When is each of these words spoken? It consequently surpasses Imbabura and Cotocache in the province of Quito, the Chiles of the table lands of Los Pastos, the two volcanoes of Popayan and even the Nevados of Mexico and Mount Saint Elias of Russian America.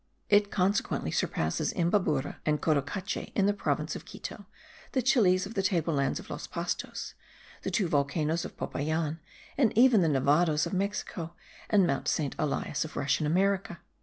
It 0.29 0.49
consequently 0.49 1.11
surpasses 1.11 1.71
Imbabura 1.75 2.37
and 2.43 2.59
Cotocache 2.59 3.31
in 3.35 3.45
the 3.45 3.53
province 3.53 3.95
of 3.95 4.03
Quito, 4.03 4.47
the 4.93 5.01
Chiles 5.03 5.45
of 5.45 5.53
the 5.53 5.61
table 5.61 5.93
lands 5.93 6.19
of 6.19 6.31
Los 6.31 6.47
Pastos, 6.47 7.13
the 7.61 7.69
two 7.69 7.87
volcanoes 7.87 8.43
of 8.43 8.57
Popayan 8.57 9.19
and 9.59 9.71
even 9.77 10.01
the 10.01 10.07
Nevados 10.09 10.65
of 10.65 10.73
Mexico 10.73 11.35
and 11.69 11.85
Mount 11.85 12.07
Saint 12.07 12.33
Elias 12.39 12.83
of 12.83 12.97
Russian 12.97 13.27
America. 13.27 13.79